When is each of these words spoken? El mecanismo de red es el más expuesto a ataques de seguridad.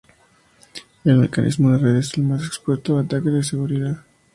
El 1.03 1.17
mecanismo 1.19 1.69
de 1.73 1.77
red 1.77 1.97
es 1.97 2.17
el 2.17 2.23
más 2.23 2.43
expuesto 2.43 2.97
a 2.97 3.01
ataques 3.01 3.33
de 3.33 3.43
seguridad. 3.43 4.03